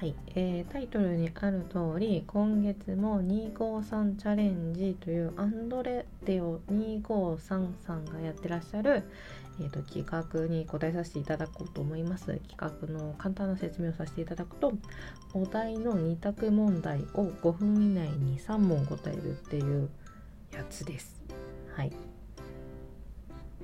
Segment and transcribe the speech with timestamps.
[0.00, 9.02] はい、えータイトルにある通り今月も253チャレンジというアンドレテオ253さんがやってらっしゃる、
[9.60, 12.40] えーと企画に答えさせていただこうと思います。
[12.48, 14.72] 企画の簡単な説明をさせていただくと
[15.34, 19.90] お題の2択問題を5分以内に3問答えるっていう
[20.50, 21.20] やつです。
[21.76, 21.92] はい。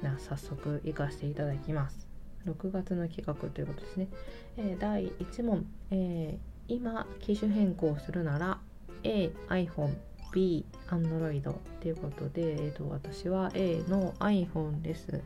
[0.03, 2.06] では早速行かせていただきます。
[2.47, 4.09] 6月の企画ということですね、
[4.57, 8.59] えー第1問、えー今機種変更するなら
[9.05, 9.95] A iPhone
[10.33, 11.43] B Android
[11.81, 15.23] ということで、えー、と私は A の iPhone です。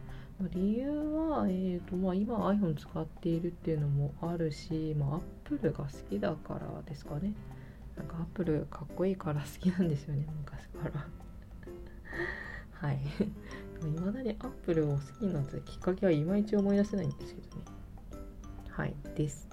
[0.53, 0.89] 理由
[1.29, 7.35] は、えーとまあ、今 iPhone 使っているっていうのもあるし、まあ、Apple が好きだからですかね。
[7.97, 11.07] なんか Apple かっこいいから好きなんですよね昔から。
[12.89, 12.99] はい。
[13.89, 17.63] いまだに Apple を好きになったきっかけはいまいち思い出せないんですけどね。
[18.71, 18.95] はい。
[19.17, 19.49] です。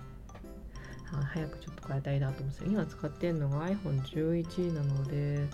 [1.12, 2.68] はい早くちょっと変えたいなと思うんですよ。
[2.72, 5.48] 今使ってるのが iPhone11 なので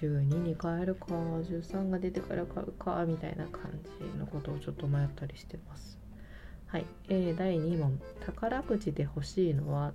[0.00, 3.70] 12に変えるか13が出てから買うかみたいな感
[4.00, 5.98] じのことをちょっと迷ったりしてます。
[6.66, 8.00] はい、えー第2問。
[8.24, 9.92] 宝くじで欲しいのは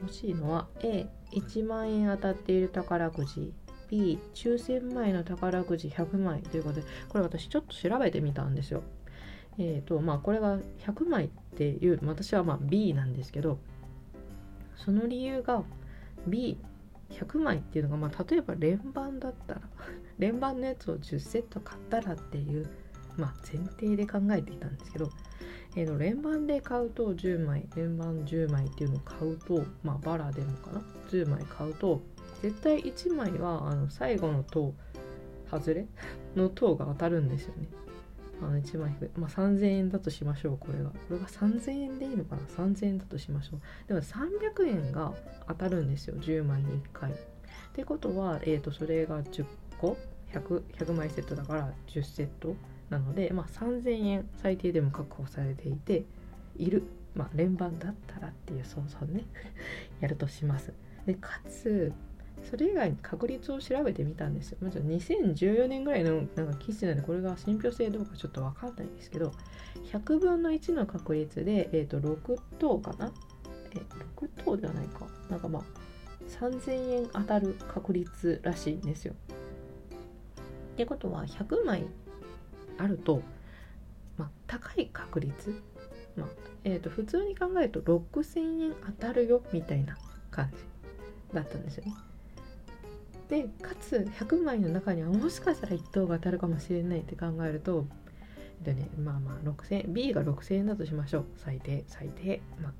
[0.00, 3.52] 欲しいのは A1 万円当たっている宝くじ。
[3.88, 8.82] B 抽選前の宝くじ100枚ということでこれ私ちょっと調べてみたんですよ。
[9.58, 13.58] えーとまあこれが100枚っていう私はまあ B なんですけど
[14.76, 15.62] その理由が
[16.28, 19.60] B100 枚っていうのが、まあ、例えば連番だったら
[20.18, 22.66] 連番のやつを10セット買ったらっていう、
[23.16, 25.10] まあ、前提で考えていたんですけど、
[25.74, 32.02] えーと連番で買うと10枚連番10枚っていうのを買うと、まあ、バラでもかな？10枚買うと
[32.42, 34.74] 絶対1枚はあの最後の塔
[35.50, 35.86] 外れ？
[36.36, 37.68] の塔が当たるんですよね。
[38.42, 40.90] あの1枚引く、まあ、3000円だとしましょうこれが。
[40.90, 43.60] これが3000円でいいのかな？3000円だとしましょう。
[43.88, 45.14] でも300円が
[45.48, 46.16] 当たるんですよ。
[46.16, 47.12] 10枚に1回。
[47.12, 47.14] っ
[47.72, 49.46] てことは、えー、とそれが10
[49.78, 49.96] 個
[50.32, 52.56] ？100, 100枚セットだから10セット
[52.90, 56.04] なので、まあ、3000円最低でも確保されていて
[56.56, 56.84] いる、
[57.14, 59.24] まあ、連番だったらっていう想像ね。
[60.00, 60.72] やるとします。
[61.06, 61.92] でかつ
[62.44, 64.58] それ以外に確率を調べてみたんですよ。
[64.60, 69.32] まず2014年ぐらいのなんか記事なんでこれが信憑性どうかちょっとわかんないんですけど
[69.92, 73.12] 100分の1の確率で、えー、と6等かな？
[73.72, 73.80] え
[74.16, 75.62] 6等ではないかなんかまあ
[76.40, 79.14] 3000円当たる確率らしいんですよ。
[80.74, 81.86] ってことは100枚
[82.78, 83.22] あると、
[84.18, 85.62] まあ、高い確率、
[86.16, 86.28] まあ
[86.64, 89.96] えー、と普通に考えると6000円当たるよみたいな
[90.30, 90.56] 感じ
[91.34, 91.94] だったんですよね。
[93.28, 97.86] でかつ100枚の中にはもしかしたら1等が当たるかもしれないって考えると
[98.62, 98.88] でね。
[98.98, 101.24] まあまあ6000 B が6000円だとしましょう。
[101.36, 102.40] 最低最低。
[102.60, 102.72] まあ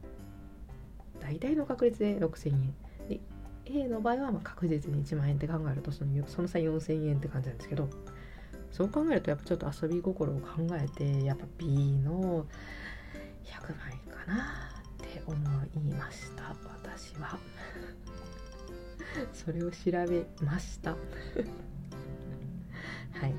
[1.20, 2.74] 大体の確率で6000円。
[3.08, 3.20] で
[3.66, 7.88] A の場合はま確実に1万円って考えるとそのその差4000円って感じなんですけど
[8.70, 11.66] そう考えるとやっぱちょっと遊び心を考えてやっぱ B
[11.98, 12.46] の
[13.44, 16.54] 100枚かなって思いました。
[16.84, 17.38] 私は。
[19.32, 20.91] それを調べました。
[23.12, 23.34] はい、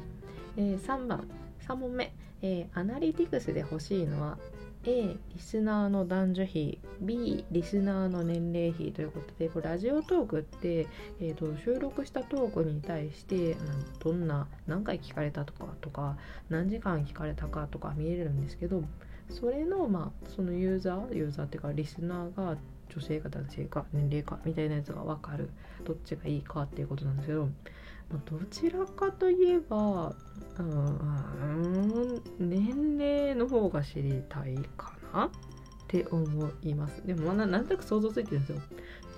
[0.58, 1.28] えー、3番。
[1.68, 4.38] 3問目、えーアナリティクスで欲しいのは
[4.86, 6.80] A リスナーの男女比。
[7.02, 10.88] B リスナーの年齢比ということでこれラジオトークって、
[11.20, 16.18] えー、と収録したトークに対してなんどんな何回聞かれたとかとか
[16.50, 18.82] 何時間聞かれたかとか見れるんですけど
[19.30, 22.58] それのまあそのユーザーユーザーっていうかリスナーが
[22.94, 25.50] 女性か男性か年齢かみたいなやつが分かる。
[25.84, 27.46] どっちがいいかっていうことなんですけど、
[28.10, 30.16] まあどちらかといえば
[30.60, 35.30] うん年齢の方が知りたいかなっ
[35.88, 37.06] て思います。
[37.06, 38.62] でもなんとなく想像ついてるんですよ。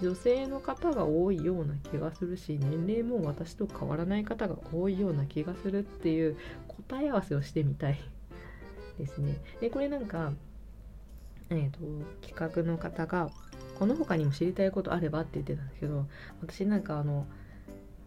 [0.02, 6.38] 女性の方が多いような気がするし年齢も私と変わらない方が多いような気がするっていう
[6.88, 8.00] 答え合わせをしてみたい。
[8.98, 9.38] ですね。
[9.62, 10.34] でこれなんか
[11.52, 11.80] えー、と
[12.22, 13.32] 企画の方が
[13.80, 16.06] この他にも知りたいことあればって言ってたんですけど
[16.42, 17.26] 私なんかあの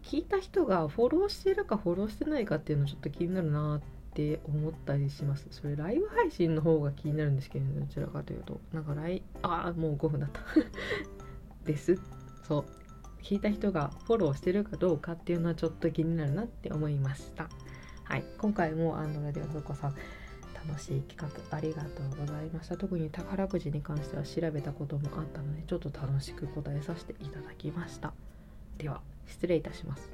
[0.03, 3.81] 聞いた人がフォローしてるかフォローしてないかっていうのちょっと気になるなっ
[4.13, 5.47] て思ったりします。
[5.49, 8.59] それライブ配信の方が気になるんですけど、ね、どちらかというと。
[8.71, 10.41] なんかライああもう5分だった。
[11.65, 11.97] です。
[12.43, 12.65] そう。
[13.23, 17.49] 聞いた人がフォローしてるかどうかっていうのはちょっと気になるなって思いました。
[18.03, 18.23] はい。
[18.37, 19.95] 今回もアンドラディオふこさん
[20.67, 22.77] 楽しい企画ありがとうございました。
[22.77, 28.13] 特に宝くじに関しては調べたこともあったのでちょっと楽しく答えさせていただきました。
[28.77, 30.11] では失礼いたします。